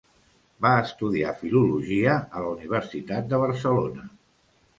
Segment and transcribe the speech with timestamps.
[0.65, 4.09] Va estudiar filologia a la Universitat de Barcelona.